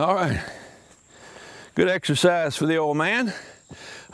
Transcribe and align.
All 0.00 0.14
right. 0.14 0.40
Good 1.74 1.90
exercise 1.90 2.56
for 2.56 2.64
the 2.64 2.78
old 2.78 2.96
man. 2.96 3.34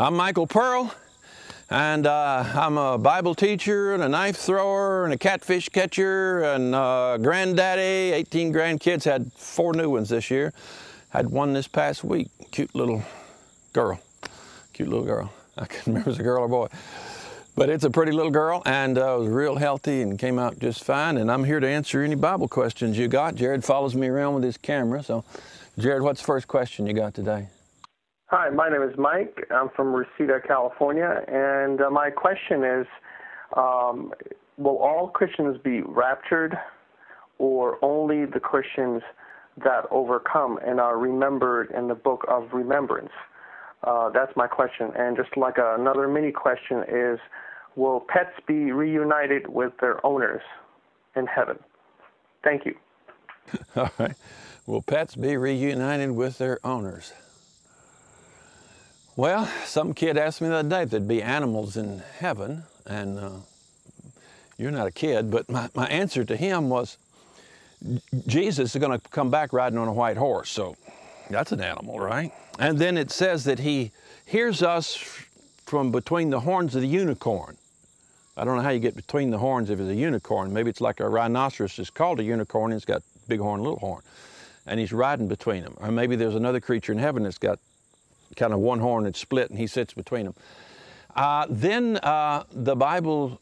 I'm 0.01 0.17
Michael 0.17 0.49
Pearl, 0.49 0.93
and 1.71 2.09
uh, 2.09 2.43
I'm 2.57 2.77
a 2.77 2.99
Bible 2.99 3.37
teacher 3.37 3.95
and 3.95 4.03
a 4.03 4.09
knife 4.09 4.37
thrower 4.37 5.05
and 5.05 5.15
a 5.15 5.17
catfish 5.17 5.69
catcher 5.69 6.43
and 6.43 6.75
uh, 6.75 7.19
granddaddy. 7.19 8.13
18 8.15 8.53
grandkids. 8.53 9.05
Had 9.05 9.33
four 9.35 9.75
new 9.75 9.89
ones 9.91 10.09
this 10.09 10.29
year. 10.29 10.53
Had 11.11 11.31
one 11.31 11.53
this 11.53 11.69
past 11.69 12.03
week. 12.03 12.31
Cute 12.51 12.75
little 12.75 13.05
girl. 13.73 14.01
Cute 14.73 14.89
little 14.89 15.07
girl. 15.07 15.33
I 15.57 15.67
can't 15.67 15.87
remember 15.87 16.01
if 16.01 16.07
it 16.07 16.11
was 16.11 16.19
a 16.19 16.25
girl 16.25 16.43
or 16.43 16.49
boy. 16.49 16.67
But 17.55 17.71
it's 17.71 17.85
a 17.85 17.91
pretty 17.91 18.11
little 18.11 18.33
girl 18.33 18.61
and 18.67 18.99
uh, 18.99 19.17
was 19.21 19.29
real 19.29 19.55
healthy 19.55 20.03
and 20.03 20.19
came 20.19 20.41
out 20.41 20.59
just 20.59 20.83
fine. 20.83 21.17
And 21.17 21.31
I'm 21.31 21.45
here 21.45 21.61
to 21.61 21.69
answer 21.69 22.03
any 22.03 22.17
Bible 22.17 22.49
questions 22.49 22.99
you 22.99 23.07
got. 23.07 23.37
Jared 23.37 23.65
follows 23.65 23.95
me 23.95 24.09
around 24.09 24.35
with 24.35 24.43
his 24.43 24.59
camera. 24.59 25.03
So, 25.03 25.25
Jared, 25.79 26.03
what's 26.03 26.23
the 26.23 26.27
first 26.27 26.49
question 26.49 26.87
you 26.87 26.95
got 26.95 27.13
today? 27.13 27.49
Hi, 28.29 28.49
my 28.49 28.71
name 28.71 28.83
is 28.83 28.97
Mike. 28.97 29.47
I'm 29.55 29.69
from 29.77 29.93
Reseda, 29.93 30.41
California. 30.47 31.23
And 31.29 31.83
uh, 31.83 31.91
my 31.91 32.09
question 32.11 32.65
is 32.65 32.87
um, 33.57 34.13
Will 34.57 34.79
all 34.79 35.09
Christians 35.09 35.59
be 35.63 35.83
raptured 35.83 36.57
or 37.39 37.79
only 37.85 38.25
the 38.25 38.41
Christians 38.41 39.03
that 39.63 39.85
overcome 39.91 40.59
and 40.67 40.81
are 40.81 40.97
remembered 40.97 41.71
in 41.77 41.89
the 41.89 41.95
book 41.95 42.25
of 42.27 42.49
remembrance? 42.55 43.13
Uh, 43.85 44.09
that's 44.09 44.35
my 44.35 44.47
question. 44.47 44.93
And 44.97 45.15
just 45.15 45.37
like 45.37 45.57
another 45.59 46.09
mini 46.09 46.33
question 46.33 46.85
is 46.89 47.19
Will 47.77 48.01
pets 48.01 48.33
be 48.49 48.73
reunited 48.73 49.49
with 49.49 49.75
their 49.83 50.05
owners 50.07 50.41
in 51.15 51.27
heaven? 51.27 51.59
Thank 52.43 52.65
you. 52.65 52.75
All 53.77 53.91
right. 53.99 54.17
Will 54.67 54.83
pets 54.83 55.15
be 55.15 55.37
reunited 55.37 56.11
with 56.11 56.39
their 56.39 56.59
owners? 56.65 57.13
Well, 59.15 59.47
some 59.65 59.95
kid 59.95 60.19
asked 60.19 60.41
me 60.41 60.49
the 60.49 60.57
other 60.57 60.69
day 60.69 60.83
if 60.83 60.91
there'd 60.91 61.07
be 61.07 61.23
animals 61.23 61.77
in 61.77 62.03
heaven, 62.19 62.65
and 62.85 63.19
uh, 63.19 63.31
you're 64.59 64.73
not 64.73 64.89
a 64.89 64.91
kid, 64.91 65.31
but 65.31 65.49
my, 65.49 65.71
my 65.75 65.87
answer 65.87 66.25
to 66.25 66.37
him 66.37 66.69
was 66.69 66.99
Jesus 68.27 68.75
is 68.75 68.81
going 68.81 68.99
to 68.99 69.09
come 69.11 69.31
back 69.31 69.53
riding 69.53 69.79
on 69.79 69.87
a 69.87 69.93
white 69.93 70.17
horse, 70.17 70.51
so 70.51 70.77
that's 71.31 71.53
an 71.53 71.61
animal, 71.61 72.01
right? 72.01 72.33
And 72.59 72.77
then 72.79 72.99
it 72.99 73.13
says 73.13 73.45
that 73.45 73.61
he 73.61 73.93
hears 74.25 74.63
us 74.63 74.97
from 75.65 75.93
between 75.93 76.31
the 76.31 76.41
horns 76.41 76.75
of 76.75 76.83
the 76.83 76.89
unicorn. 76.89 77.57
I 78.37 78.45
don't 78.45 78.57
know 78.57 78.63
how 78.63 78.71
you 78.71 78.81
get 78.81 78.97
between 78.97 79.31
the 79.31 79.39
horns 79.39 79.71
if 79.71 79.79
it's 79.79 79.89
a 79.89 79.95
unicorn. 79.95 80.53
Maybe 80.53 80.71
it's 80.71 80.81
like 80.81 81.01
a 81.01 81.09
rhinoceros 81.09 81.79
is 81.79 81.89
called 81.89 82.21
a 82.21 82.25
unicorn 82.25 82.73
it's 82.73 82.85
got 82.85 83.03
big 83.29 83.41
horn, 83.41 83.63
little 83.63 83.79
horn. 83.79 84.03
And 84.67 84.81
he's 84.81 84.93
riding 84.93 85.29
between 85.29 85.63
them. 85.63 85.77
Or 85.79 85.93
maybe 85.93 86.17
there's 86.17 86.35
another 86.35 86.61
creature 86.61 86.93
in 86.93 86.99
heaven 86.99 87.23
that's 87.23 87.39
got 87.39 87.59
kind 88.35 88.53
of 88.53 88.59
one 88.59 88.81
horn 88.81 89.05
that's 89.05 89.19
split 89.19 89.51
and 89.51 89.59
he 89.59 89.67
sits 89.67 89.95
between 89.95 90.25
them. 90.25 90.35
Uh, 91.15 91.47
then 91.49 91.97
uh, 91.99 92.45
the 92.53 92.77
Bible 92.77 93.41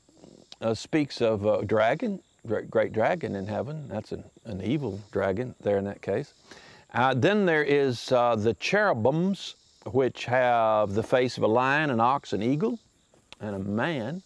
uh, 0.60 0.74
speaks 0.74 1.20
of 1.20 1.44
a 1.44 1.64
dragon, 1.64 2.20
great, 2.46 2.92
dragon 2.92 3.34
in 3.34 3.46
heaven. 3.46 3.88
That's 3.88 4.12
an, 4.12 4.24
an, 4.44 4.62
evil 4.62 5.00
dragon 5.10 5.54
there 5.60 5.78
in 5.78 5.84
that 5.84 6.00
case. 6.00 6.34
Uh, 6.92 7.14
then 7.14 7.46
there 7.46 7.64
is 7.64 8.12
uh, 8.12 8.36
the 8.36 8.54
cherubims, 8.54 9.56
which 9.86 10.26
have 10.26 10.94
the 10.94 11.02
face 11.02 11.36
of 11.36 11.42
a 11.42 11.48
lion, 11.48 11.90
an 11.90 12.00
ox, 12.00 12.32
an 12.32 12.42
eagle, 12.42 12.78
and 13.40 13.56
a 13.56 13.58
man. 13.58 14.22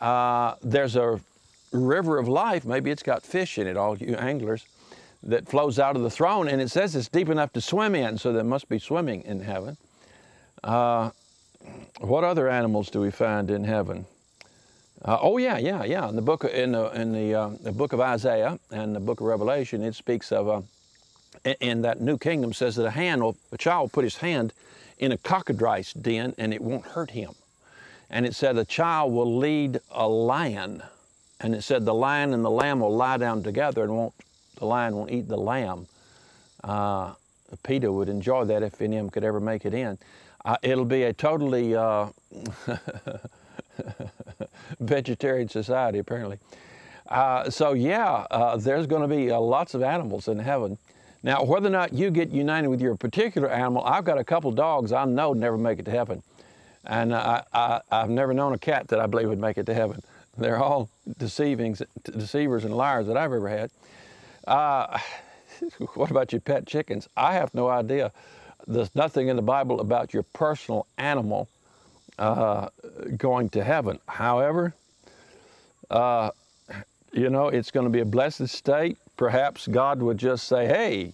Uh, 0.00 0.54
there's 0.62 0.94
a 0.94 1.20
river 1.72 2.18
of 2.18 2.28
life, 2.28 2.64
maybe 2.64 2.90
it's 2.90 3.02
got 3.02 3.22
fish 3.22 3.58
in 3.58 3.66
it, 3.66 3.76
all 3.76 3.98
you 3.98 4.14
anglers, 4.14 4.64
that 5.22 5.48
flows 5.48 5.78
out 5.78 5.96
of 5.96 6.02
the 6.02 6.10
throne, 6.10 6.48
and 6.48 6.60
it 6.60 6.70
says 6.70 6.94
it's 6.94 7.08
deep 7.08 7.28
enough 7.28 7.52
to 7.54 7.60
swim 7.60 7.94
in, 7.94 8.18
so 8.18 8.32
there 8.32 8.44
must 8.44 8.68
be 8.68 8.78
swimming 8.78 9.22
in 9.22 9.40
heaven. 9.40 9.76
Uh, 10.62 11.10
what 12.00 12.24
other 12.24 12.48
animals 12.48 12.90
do 12.90 13.00
we 13.00 13.10
find 13.10 13.50
in 13.50 13.64
heaven? 13.64 14.06
Uh, 15.04 15.18
oh 15.20 15.38
yeah, 15.38 15.58
yeah, 15.58 15.84
yeah. 15.84 16.08
In 16.08 16.16
the 16.16 16.22
book 16.22 16.44
in 16.44 16.72
the 16.72 16.90
in 17.00 17.12
the, 17.12 17.34
uh, 17.34 17.50
the 17.60 17.72
book 17.72 17.92
of 17.92 18.00
Isaiah 18.00 18.58
and 18.70 18.94
the 18.94 19.00
book 19.00 19.20
of 19.20 19.26
Revelation, 19.26 19.82
it 19.82 19.94
speaks 19.94 20.32
of 20.32 20.48
uh, 20.48 20.62
in 21.60 21.82
that 21.82 22.00
new 22.00 22.18
kingdom 22.18 22.52
says 22.52 22.76
that 22.76 22.86
a 22.86 22.90
hand, 22.90 23.22
will, 23.22 23.36
a 23.52 23.58
child 23.58 23.82
will 23.82 23.88
put 23.88 24.04
his 24.04 24.16
hand 24.16 24.52
in 24.98 25.12
a 25.12 25.18
cockatrice 25.18 25.92
den 25.92 26.34
and 26.38 26.52
it 26.54 26.60
won't 26.60 26.86
hurt 26.86 27.10
him. 27.10 27.32
And 28.08 28.24
it 28.24 28.34
said 28.34 28.56
a 28.56 28.64
child 28.64 29.12
will 29.12 29.36
lead 29.36 29.80
a 29.90 30.08
lion. 30.08 30.82
And 31.40 31.54
it 31.54 31.62
said 31.62 31.84
the 31.84 31.94
lion 31.94 32.32
and 32.32 32.44
the 32.44 32.50
lamb 32.50 32.80
will 32.80 32.94
lie 32.94 33.18
down 33.18 33.42
together 33.42 33.82
and 33.82 33.94
won't, 33.94 34.14
the 34.56 34.66
lion 34.66 34.96
won't 34.96 35.10
eat 35.10 35.28
the 35.28 35.36
lamb. 35.36 35.86
Uh, 36.64 37.14
Peter 37.62 37.92
would 37.92 38.08
enjoy 38.08 38.44
that 38.44 38.62
if 38.62 38.80
any 38.80 38.96
of 38.96 39.04
them 39.04 39.10
could 39.10 39.24
ever 39.24 39.40
make 39.40 39.64
it 39.64 39.74
in. 39.74 39.98
Uh, 40.44 40.56
it'll 40.62 40.84
be 40.84 41.04
a 41.04 41.12
totally 41.12 41.74
uh, 41.74 42.06
vegetarian 44.80 45.48
society, 45.48 45.98
apparently. 45.98 46.38
Uh, 47.08 47.48
so 47.50 47.72
yeah, 47.72 48.26
uh, 48.30 48.56
there's 48.56 48.86
going 48.86 49.02
to 49.02 49.08
be 49.08 49.30
uh, 49.30 49.38
lots 49.38 49.74
of 49.74 49.82
animals 49.82 50.28
in 50.28 50.38
heaven. 50.38 50.78
Now, 51.22 51.44
whether 51.44 51.66
or 51.66 51.70
not 51.70 51.92
you 51.92 52.10
get 52.10 52.30
united 52.30 52.68
with 52.68 52.80
your 52.80 52.96
particular 52.96 53.48
animal, 53.48 53.82
I've 53.84 54.04
got 54.04 54.18
a 54.18 54.24
couple 54.24 54.50
dogs 54.52 54.92
I 54.92 55.04
know 55.04 55.32
never 55.32 55.58
make 55.58 55.78
it 55.78 55.84
to 55.86 55.90
heaven. 55.90 56.22
And 56.84 57.12
I, 57.12 57.80
have 57.90 58.10
never 58.10 58.32
known 58.32 58.52
a 58.52 58.58
cat 58.58 58.86
that 58.88 59.00
I 59.00 59.06
believe 59.06 59.28
would 59.28 59.40
make 59.40 59.58
it 59.58 59.66
to 59.66 59.74
heaven. 59.74 60.00
They're 60.38 60.62
all 60.62 60.88
deceiving, 61.18 61.76
deceivers 62.04 62.64
and 62.64 62.76
liars 62.76 63.08
that 63.08 63.16
I've 63.16 63.32
ever 63.32 63.48
had. 63.48 63.70
Uh, 64.46 64.98
what 65.94 66.10
about 66.10 66.32
your 66.32 66.40
pet 66.40 66.66
chickens? 66.66 67.08
I 67.16 67.34
have 67.34 67.54
no 67.54 67.68
idea. 67.68 68.12
There's 68.66 68.94
nothing 68.94 69.28
in 69.28 69.36
the 69.36 69.42
Bible 69.42 69.80
about 69.80 70.12
your 70.14 70.22
personal 70.22 70.86
animal 70.98 71.48
uh, 72.18 72.68
going 73.16 73.48
to 73.50 73.62
heaven. 73.64 73.98
However, 74.08 74.74
uh, 75.90 76.30
you 77.12 77.30
know, 77.30 77.48
it's 77.48 77.70
going 77.70 77.84
to 77.86 77.90
be 77.90 78.00
a 78.00 78.04
blessed 78.06 78.48
state. 78.48 78.98
Perhaps 79.16 79.66
God 79.68 80.02
would 80.02 80.18
just 80.18 80.46
say, 80.48 80.66
hey, 80.66 81.12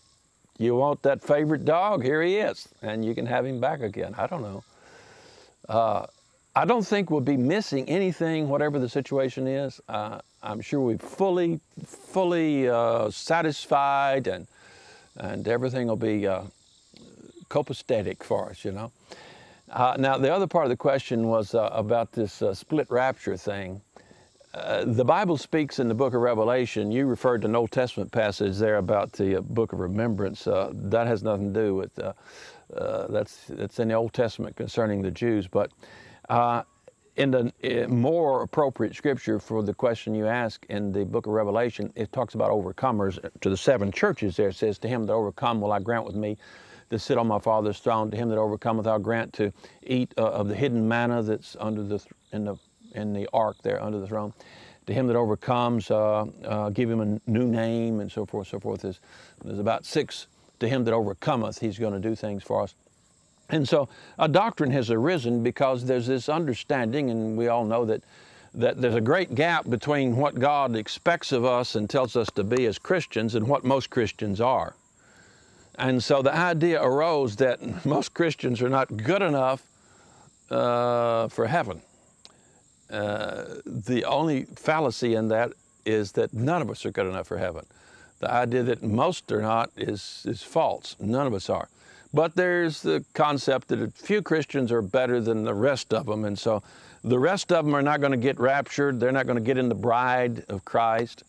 you 0.58 0.74
want 0.76 1.02
that 1.02 1.22
favorite 1.22 1.64
dog? 1.64 2.02
Here 2.02 2.22
he 2.22 2.38
is. 2.38 2.68
And 2.82 3.04
you 3.04 3.14
can 3.14 3.26
have 3.26 3.46
him 3.46 3.60
back 3.60 3.80
again. 3.80 4.14
I 4.16 4.26
don't 4.26 4.42
know. 4.42 4.64
Uh, 5.68 6.06
I 6.54 6.66
don't 6.66 6.86
think 6.86 7.10
we'll 7.10 7.20
be 7.20 7.38
missing 7.38 7.88
anything, 7.88 8.46
whatever 8.46 8.78
the 8.78 8.88
situation 8.88 9.46
is. 9.46 9.80
Uh, 9.88 10.20
I'm 10.42 10.60
sure 10.60 10.80
we're 10.80 10.98
fully, 10.98 11.60
fully 11.86 12.68
uh, 12.68 13.10
satisfied 13.10 14.26
and, 14.26 14.46
and 15.16 15.48
everything 15.48 15.86
will 15.86 15.96
be 15.96 16.26
uh, 16.26 16.42
copacetic 17.48 18.22
for 18.22 18.50
us, 18.50 18.66
you 18.66 18.72
know. 18.72 18.92
Uh, 19.70 19.96
now, 19.98 20.18
the 20.18 20.30
other 20.30 20.46
part 20.46 20.66
of 20.66 20.68
the 20.68 20.76
question 20.76 21.28
was 21.28 21.54
uh, 21.54 21.70
about 21.72 22.12
this 22.12 22.42
uh, 22.42 22.52
split 22.52 22.90
rapture 22.90 23.38
thing. 23.38 23.80
The 24.84 25.04
Bible 25.06 25.38
speaks 25.38 25.78
in 25.78 25.88
the 25.88 25.94
book 25.94 26.12
of 26.12 26.20
Revelation. 26.20 26.92
You 26.92 27.06
referred 27.06 27.40
to 27.42 27.48
an 27.48 27.56
Old 27.56 27.70
Testament 27.70 28.12
passage 28.12 28.58
there 28.58 28.76
about 28.76 29.14
the 29.14 29.40
book 29.40 29.72
of 29.72 29.80
remembrance. 29.80 30.44
That 30.44 31.06
has 31.06 31.22
nothing 31.22 31.54
to 31.54 31.60
do 31.60 31.74
with 31.74 31.98
that's 33.08 33.46
that's 33.48 33.78
in 33.78 33.88
the 33.88 33.94
Old 33.94 34.12
Testament 34.12 34.56
concerning 34.56 35.00
the 35.00 35.10
Jews. 35.10 35.46
But 35.46 35.70
in 37.16 37.30
the 37.30 37.52
more 37.88 38.42
appropriate 38.42 38.94
scripture 38.94 39.38
for 39.38 39.62
the 39.62 39.74
question 39.74 40.14
you 40.14 40.26
ask 40.26 40.64
in 40.68 40.92
the 40.92 41.04
book 41.04 41.26
of 41.26 41.32
Revelation, 41.32 41.92
it 41.94 42.10
talks 42.12 42.34
about 42.34 42.50
overcomers 42.50 43.18
to 43.40 43.50
the 43.50 43.56
seven 43.56 43.92
churches. 43.92 44.36
There 44.36 44.48
it 44.48 44.54
says, 44.54 44.78
"To 44.78 44.88
him 44.88 45.06
that 45.06 45.12
overcome 45.12 45.60
will 45.60 45.72
I 45.72 45.80
grant 45.80 46.06
with 46.06 46.16
me." 46.16 46.38
To 46.90 46.98
sit 46.98 47.16
on 47.16 47.26
my 47.26 47.38
Father's 47.38 47.78
throne, 47.78 48.10
to 48.10 48.16
him 48.18 48.28
that 48.28 48.36
overcometh, 48.36 48.86
I'll 48.86 48.98
grant 48.98 49.32
to 49.34 49.50
eat 49.82 50.12
of 50.18 50.48
the 50.48 50.54
hidden 50.54 50.86
manna 50.86 51.22
that's 51.22 51.56
under 51.58 51.82
the 51.82 52.04
in 52.32 52.44
the 52.44 52.56
in 52.94 53.14
the 53.14 53.26
ark 53.32 53.56
there 53.62 53.82
under 53.82 53.98
the 53.98 54.06
throne. 54.06 54.34
To 54.86 54.92
him 54.92 55.06
that 55.06 55.16
overcomes, 55.16 55.90
uh, 55.90 56.26
uh, 56.44 56.68
give 56.70 56.90
him 56.90 57.00
a 57.00 57.30
new 57.30 57.46
name 57.46 58.00
and 58.00 58.12
so 58.12 58.26
forth, 58.26 58.48
so 58.48 58.60
forth. 58.60 58.82
There's, 58.82 59.00
there's 59.42 59.58
about 59.58 59.86
six. 59.86 60.26
To 60.60 60.68
him 60.68 60.84
that 60.84 60.92
overcometh, 60.92 61.60
he's 61.60 61.78
going 61.78 61.94
to 61.94 62.00
do 62.00 62.14
things 62.14 62.42
for 62.42 62.62
us. 62.62 62.74
And 63.52 63.68
so 63.68 63.88
a 64.18 64.28
doctrine 64.28 64.70
has 64.70 64.90
arisen 64.90 65.42
because 65.42 65.84
there's 65.84 66.06
this 66.06 66.28
understanding, 66.28 67.10
and 67.10 67.36
we 67.36 67.48
all 67.48 67.66
know 67.66 67.84
that, 67.84 68.02
that 68.54 68.80
there's 68.80 68.94
a 68.94 69.00
great 69.00 69.34
gap 69.34 69.68
between 69.68 70.16
what 70.16 70.38
God 70.38 70.74
expects 70.74 71.32
of 71.32 71.44
us 71.44 71.74
and 71.74 71.88
tells 71.88 72.16
us 72.16 72.30
to 72.30 72.42
be 72.42 72.64
as 72.64 72.78
Christians 72.78 73.34
and 73.34 73.46
what 73.46 73.62
most 73.62 73.90
Christians 73.90 74.40
are. 74.40 74.74
And 75.76 76.02
so 76.02 76.22
the 76.22 76.34
idea 76.34 76.82
arose 76.82 77.36
that 77.36 77.84
most 77.84 78.14
Christians 78.14 78.62
are 78.62 78.70
not 78.70 78.96
good 78.96 79.22
enough 79.22 79.62
uh, 80.50 81.28
for 81.28 81.46
heaven. 81.46 81.82
Uh, 82.90 83.44
the 83.66 84.04
only 84.04 84.44
fallacy 84.44 85.14
in 85.14 85.28
that 85.28 85.52
is 85.84 86.12
that 86.12 86.32
none 86.32 86.62
of 86.62 86.70
us 86.70 86.86
are 86.86 86.90
good 86.90 87.06
enough 87.06 87.26
for 87.26 87.38
heaven. 87.38 87.66
The 88.20 88.30
idea 88.30 88.62
that 88.62 88.82
most 88.82 89.30
are 89.32 89.42
not 89.42 89.70
is, 89.76 90.24
is 90.26 90.42
false. 90.42 90.96
None 91.00 91.26
of 91.26 91.34
us 91.34 91.50
are. 91.50 91.68
But 92.14 92.34
there's 92.34 92.82
the 92.82 93.04
concept 93.14 93.68
that 93.68 93.80
a 93.80 93.90
few 93.90 94.20
Christians 94.22 94.70
are 94.70 94.82
better 94.82 95.20
than 95.20 95.44
the 95.44 95.54
rest 95.54 95.94
of 95.94 96.06
them. 96.06 96.24
And 96.24 96.38
so 96.38 96.62
the 97.04 97.18
rest 97.18 97.52
of 97.52 97.64
them 97.64 97.74
are 97.74 97.82
not 97.82 98.00
going 98.00 98.12
to 98.12 98.18
get 98.18 98.38
raptured. 98.38 99.00
They're 99.00 99.12
not 99.12 99.26
going 99.26 99.38
to 99.38 99.44
get 99.44 99.58
in 99.58 99.68
the 99.68 99.74
bride 99.74 100.44
of 100.48 100.64
Christ. 100.64 101.24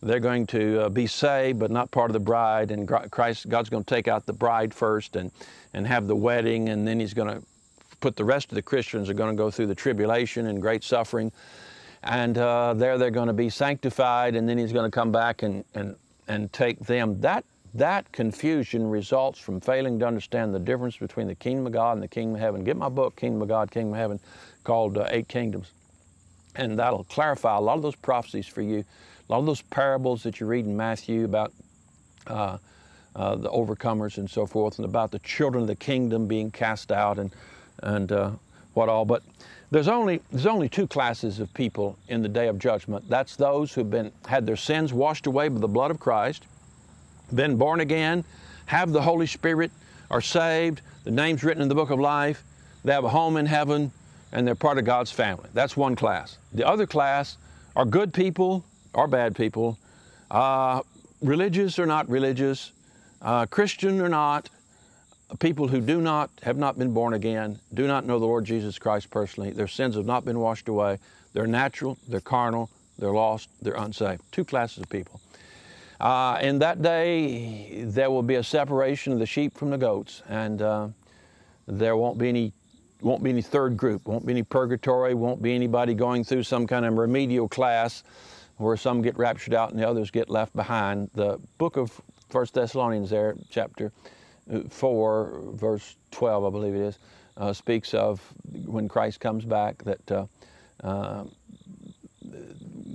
they're 0.00 0.20
going 0.20 0.46
to 0.46 0.82
uh, 0.82 0.88
be 0.88 1.06
saved 1.06 1.58
but 1.58 1.70
not 1.70 1.90
part 1.90 2.08
of 2.08 2.12
the 2.12 2.20
bride, 2.20 2.70
and 2.70 2.88
Christ, 3.10 3.48
God's 3.48 3.68
going 3.68 3.82
to 3.84 3.94
take 3.94 4.06
out 4.06 4.26
the 4.26 4.32
bride 4.32 4.72
first 4.72 5.16
and, 5.16 5.32
and 5.74 5.86
have 5.86 6.06
the 6.06 6.16
wedding, 6.16 6.68
and 6.68 6.86
then 6.86 7.00
He's 7.00 7.14
going 7.14 7.28
to 7.28 7.42
put 8.00 8.14
the 8.14 8.24
rest 8.24 8.50
of 8.50 8.54
the 8.54 8.62
Christians 8.62 9.10
are 9.10 9.14
going 9.14 9.34
to 9.34 9.36
go 9.36 9.50
through 9.50 9.66
the 9.66 9.74
tribulation 9.74 10.46
and 10.46 10.62
great 10.62 10.84
suffering. 10.84 11.32
And 12.04 12.38
uh, 12.38 12.74
there 12.74 12.96
they're 12.96 13.10
going 13.10 13.26
to 13.26 13.32
be 13.32 13.50
sanctified, 13.50 14.36
and 14.36 14.48
then 14.48 14.56
He's 14.56 14.72
going 14.72 14.88
to 14.88 14.94
come 14.94 15.10
back 15.10 15.42
and, 15.42 15.64
and, 15.74 15.96
and 16.28 16.52
take 16.52 16.78
them. 16.78 17.20
That, 17.20 17.44
that 17.74 18.10
confusion 18.12 18.88
results 18.88 19.38
from 19.38 19.60
failing 19.60 19.98
to 19.98 20.06
understand 20.06 20.54
the 20.54 20.58
difference 20.58 20.96
between 20.96 21.26
the 21.26 21.34
kingdom 21.34 21.66
of 21.66 21.72
God 21.72 21.92
and 21.92 22.02
the 22.02 22.08
kingdom 22.08 22.34
of 22.36 22.40
heaven. 22.40 22.64
Get 22.64 22.76
my 22.76 22.88
book, 22.88 23.16
Kingdom 23.16 23.42
of 23.42 23.48
God, 23.48 23.70
Kingdom 23.70 23.94
of 23.94 23.98
Heaven, 23.98 24.20
called 24.64 24.98
uh, 24.98 25.06
Eight 25.10 25.28
Kingdoms. 25.28 25.70
And 26.56 26.78
that'll 26.78 27.04
clarify 27.04 27.56
a 27.56 27.60
lot 27.60 27.76
of 27.76 27.82
those 27.82 27.94
prophecies 27.94 28.46
for 28.46 28.62
you 28.62 28.84
a 29.28 29.32
lot 29.32 29.40
of 29.40 29.46
those 29.46 29.62
parables 29.62 30.22
that 30.22 30.40
you 30.40 30.46
read 30.46 30.64
in 30.64 30.76
Matthew 30.76 31.24
about 31.24 31.52
uh, 32.26 32.58
uh, 33.14 33.34
the 33.36 33.50
overcomers 33.50 34.16
and 34.16 34.28
so 34.28 34.46
forth, 34.46 34.78
and 34.78 34.84
about 34.84 35.10
the 35.10 35.18
children 35.20 35.62
of 35.62 35.68
the 35.68 35.76
kingdom 35.76 36.26
being 36.26 36.50
cast 36.50 36.90
out 36.90 37.18
and 37.18 37.32
and 37.82 38.10
uh, 38.10 38.30
what 38.74 38.88
all. 38.88 39.04
But 39.04 39.22
there's 39.70 39.88
only 39.88 40.22
there's 40.30 40.46
only 40.46 40.68
two 40.68 40.86
classes 40.86 41.40
of 41.40 41.52
people 41.52 41.98
in 42.08 42.22
the 42.22 42.28
day 42.28 42.48
of 42.48 42.58
judgment. 42.58 43.08
That's 43.08 43.36
those 43.36 43.72
who've 43.74 43.90
been 43.90 44.12
had 44.26 44.46
their 44.46 44.56
sins 44.56 44.92
washed 44.92 45.26
away 45.26 45.48
by 45.48 45.60
the 45.60 45.68
blood 45.68 45.90
of 45.90 46.00
Christ, 46.00 46.46
been 47.34 47.56
born 47.56 47.80
again, 47.80 48.24
have 48.66 48.92
the 48.92 49.02
Holy 49.02 49.26
Spirit, 49.26 49.70
are 50.10 50.20
saved, 50.20 50.80
the 51.04 51.10
name's 51.10 51.44
written 51.44 51.62
in 51.62 51.68
the 51.68 51.74
book 51.74 51.90
of 51.90 52.00
life, 52.00 52.42
they 52.84 52.92
have 52.92 53.04
a 53.04 53.08
home 53.08 53.36
in 53.36 53.46
heaven, 53.46 53.92
and 54.32 54.46
they're 54.46 54.54
part 54.54 54.78
of 54.78 54.84
God's 54.84 55.10
family. 55.10 55.48
That's 55.54 55.76
one 55.76 55.96
class. 55.96 56.38
The 56.52 56.66
other 56.66 56.86
class 56.86 57.36
are 57.76 57.84
good 57.84 58.12
people 58.12 58.64
are 58.94 59.06
bad 59.06 59.36
people, 59.36 59.78
uh, 60.30 60.82
religious 61.22 61.78
or 61.78 61.86
not 61.86 62.08
religious, 62.08 62.72
uh, 63.22 63.46
Christian 63.46 64.00
or 64.00 64.08
not, 64.08 64.48
people 65.38 65.68
who 65.68 65.80
do 65.80 66.00
not, 66.00 66.30
have 66.42 66.56
not 66.56 66.78
been 66.78 66.92
born 66.92 67.14
again, 67.14 67.58
do 67.74 67.86
not 67.86 68.06
know 68.06 68.18
the 68.18 68.26
Lord 68.26 68.44
Jesus 68.44 68.78
Christ 68.78 69.10
personally, 69.10 69.50
their 69.50 69.68
sins 69.68 69.94
have 69.94 70.06
not 70.06 70.24
been 70.24 70.40
washed 70.40 70.68
away, 70.68 70.98
they're 71.32 71.46
natural, 71.46 71.98
they're 72.08 72.20
carnal, 72.20 72.70
they're 72.98 73.12
lost, 73.12 73.48
they're 73.62 73.74
unsaved. 73.74 74.22
Two 74.32 74.44
classes 74.44 74.78
of 74.78 74.88
people. 74.88 75.20
Uh, 76.00 76.38
in 76.40 76.60
that 76.60 76.80
day, 76.80 77.82
there 77.84 78.10
will 78.10 78.22
be 78.22 78.36
a 78.36 78.42
separation 78.42 79.12
of 79.12 79.18
the 79.18 79.26
sheep 79.26 79.56
from 79.56 79.70
the 79.70 79.78
goats, 79.78 80.22
and 80.28 80.62
uh, 80.62 80.88
there 81.66 81.96
won't 81.96 82.18
be 82.18 82.28
any 82.28 82.52
won't 83.00 83.22
be 83.22 83.30
any 83.30 83.42
third 83.42 83.76
group, 83.76 84.06
won't 84.08 84.26
be 84.26 84.32
any 84.32 84.42
purgatory, 84.42 85.14
won't 85.14 85.40
be 85.40 85.54
anybody 85.54 85.94
going 85.94 86.24
through 86.24 86.42
some 86.42 86.66
kind 86.66 86.84
of 86.84 86.94
remedial 86.94 87.48
class 87.48 88.02
where 88.56 88.76
some 88.76 89.02
get 89.02 89.16
raptured 89.16 89.54
out 89.54 89.70
and 89.70 89.78
the 89.78 89.88
others 89.88 90.10
get 90.10 90.28
left 90.28 90.54
behind. 90.56 91.08
The 91.14 91.38
book 91.58 91.76
of 91.76 92.00
First 92.28 92.54
Thessalonians 92.54 93.08
there, 93.08 93.36
chapter 93.50 93.92
uh, 94.52 94.62
4, 94.68 95.42
verse 95.52 95.96
12, 96.10 96.44
I 96.44 96.50
believe 96.50 96.74
it 96.74 96.80
is, 96.80 96.98
uh, 97.36 97.52
speaks 97.52 97.94
of 97.94 98.20
when 98.66 98.88
Christ 98.88 99.20
comes 99.20 99.44
back 99.44 99.82
that 99.84 100.10
uh, 100.10 100.26
uh, 100.82 101.24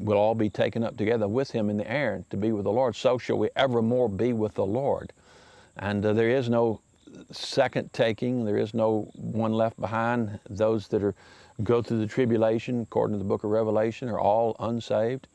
we'll 0.04 0.18
all 0.18 0.36
be 0.36 0.50
taken 0.50 0.84
up 0.84 0.98
together 0.98 1.28
with 1.28 1.52
him 1.52 1.70
in 1.70 1.78
the 1.78 1.90
air 1.90 2.24
to 2.30 2.38
be 2.38 2.52
with 2.52 2.66
the 2.66 2.72
Lord. 2.72 2.96
So 2.96 3.18
shall 3.18 3.38
we 3.38 3.50
evermore 3.56 4.10
be 4.10 4.34
with 4.34 4.54
the 4.56 4.66
Lord. 4.66 5.14
And 5.78 6.06
uh, 6.06 6.14
there 6.14 6.30
is 6.30 6.50
no 6.50 6.82
second 7.32 7.94
taking. 7.94 8.46
There 8.46 8.58
is 8.58 8.74
no 8.74 9.10
one 9.16 9.54
left 9.54 9.80
behind. 9.80 10.40
Those 10.50 10.88
that 10.90 11.04
are 11.04 11.16
go 11.64 11.82
through 11.82 12.00
the 12.00 12.08
tribulation, 12.08 12.82
according 12.82 13.16
to 13.16 13.20
the 13.20 13.28
book 13.28 13.44
of 13.44 13.52
Revelation, 13.52 14.10
are 14.10 14.20
all 14.20 14.56
unsaved. 14.60 15.28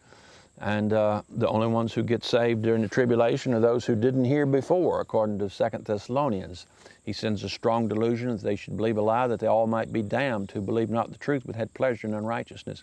And 0.60 0.92
uh, 0.92 1.22
the 1.28 1.48
only 1.48 1.68
ones 1.68 1.92
who 1.92 2.02
get 2.02 2.24
saved 2.24 2.62
during 2.62 2.82
the 2.82 2.88
tribulation 2.88 3.54
are 3.54 3.60
those 3.60 3.84
who 3.84 3.94
didn't 3.94 4.24
hear 4.24 4.44
before, 4.44 5.00
according 5.00 5.38
to 5.38 5.48
Second 5.48 5.84
Thessalonians. 5.84 6.66
He 7.04 7.12
sends 7.12 7.44
a 7.44 7.48
strong 7.48 7.86
delusion 7.86 8.30
that 8.30 8.42
they 8.42 8.56
should 8.56 8.76
believe 8.76 8.96
a 8.96 9.02
lie, 9.02 9.28
that 9.28 9.38
they 9.38 9.46
all 9.46 9.68
might 9.68 9.92
be 9.92 10.02
damned, 10.02 10.50
who 10.50 10.60
believe 10.60 10.90
not 10.90 11.12
the 11.12 11.18
truth, 11.18 11.44
but 11.46 11.54
had 11.54 11.72
pleasure 11.74 12.08
in 12.08 12.14
unrighteousness. 12.14 12.82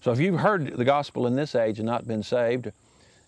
So 0.00 0.10
if 0.10 0.18
you've 0.18 0.40
heard 0.40 0.76
the 0.76 0.84
gospel 0.84 1.26
in 1.28 1.36
this 1.36 1.54
age 1.54 1.78
and 1.78 1.86
not 1.86 2.08
been 2.08 2.24
saved, 2.24 2.72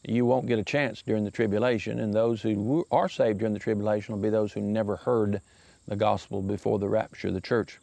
you 0.02 0.26
won't 0.26 0.46
get 0.46 0.58
a 0.58 0.64
chance 0.64 1.00
during 1.00 1.25
the 1.25 1.31
tribulation. 1.31 2.00
And 2.00 2.12
those 2.12 2.43
who 2.43 2.85
are 2.91 3.08
saved 3.08 3.38
during 3.38 3.55
the 3.55 3.61
tribulation 3.61 4.14
will 4.14 4.23
be 4.23 4.29
those 4.29 4.52
who 4.52 4.61
never 4.61 4.96
heard 4.96 5.41
the 5.87 5.96
gospel 5.96 6.43
before 6.43 6.79
the 6.79 6.88
rapture 6.88 7.29
of 7.29 7.35
the 7.35 7.41
church. 7.41 7.79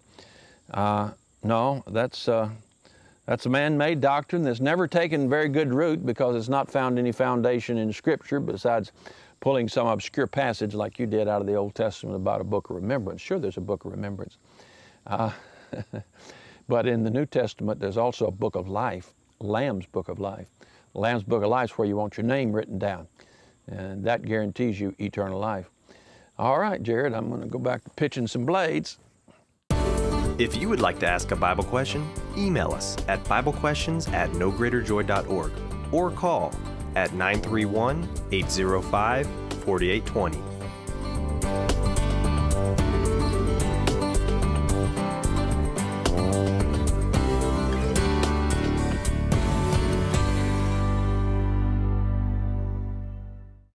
Uh, 0.72 1.12
no, 1.42 1.84
that's. 1.88 2.28
Uh, 2.28 2.50
that's 3.32 3.46
a 3.46 3.50
man-made 3.50 4.02
doctrine 4.02 4.44
that's 4.44 4.60
never 4.60 4.90
taken 4.90 5.30
very 5.30 5.48
good 5.48 5.74
root 5.74 6.06
because 6.06 6.36
it's 6.36 6.50
not 6.50 6.70
found 6.70 7.00
any 7.00 7.14
foundation 7.14 7.78
in 7.78 7.94
Scripture 7.94 8.42
besides 8.42 8.92
pulling 9.40 9.70
some 9.70 9.88
obscure 9.88 10.28
passage 10.28 10.74
like 10.74 11.00
you 11.00 11.06
did 11.06 11.30
out 11.30 11.40
of 11.40 11.48
the 11.48 11.56
Old 11.56 11.74
Testament 11.74 12.18
about 12.18 12.42
a 12.42 12.44
book 12.44 12.70
of 12.70 12.76
remembrance. 12.76 13.22
Sure, 13.22 13.40
there's 13.40 13.56
a 13.56 13.62
book 13.62 13.86
of 13.86 13.92
remembrance. 13.92 14.38
Uh, 15.08 15.32
but 16.68 16.86
in 16.86 17.06
the 17.06 17.10
New 17.10 17.26
Testament, 17.26 17.80
there's 17.80 17.96
also 17.96 18.28
a 18.28 18.32
book 18.32 18.58
of 18.58 18.68
life, 18.68 19.14
Lamb's 19.40 19.86
book 19.86 20.10
of 20.10 20.20
life. 20.20 20.50
Lamb's 20.94 21.24
book 21.24 21.42
of 21.42 21.50
life 21.50 21.72
is 21.72 21.78
where 21.78 21.88
you 21.88 21.96
want 21.96 22.18
your 22.18 22.26
name 22.26 22.52
written 22.52 22.78
down. 22.78 23.08
And 23.68 24.04
that 24.04 24.24
guarantees 24.24 24.78
you 24.78 24.94
eternal 25.00 25.40
life. 25.40 25.70
All 26.38 26.60
right, 26.60 26.84
Jared, 26.84 27.14
I'm 27.14 27.30
going 27.30 27.40
to 27.40 27.48
go 27.48 27.60
back 27.60 27.82
to 27.86 27.90
pitching 27.92 28.28
some 28.28 28.46
blades. 28.46 28.98
If 30.42 30.56
you 30.56 30.70
would 30.70 30.82
like 30.82 30.98
to 31.02 31.08
ask 31.08 31.30
a 31.30 31.36
Bible 31.36 31.64
question, 31.64 32.04
email 32.36 32.72
us 32.72 32.98
at 33.08 33.24
BibleQuestions 33.26 34.12
at 34.12 34.32
nogreaterjoy.org 34.32 35.52
or 35.92 36.10
call 36.10 36.52
at 36.96 37.14
931 37.14 38.10
805 38.32 39.28
4820. 39.28 40.40